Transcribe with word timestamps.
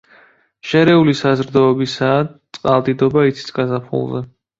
შერეული 0.69 1.13
საზრდოობისაა, 1.19 2.23
წყალდიდობა 2.59 3.27
იცის 3.33 3.55
გაზაფხულზე. 3.59 4.23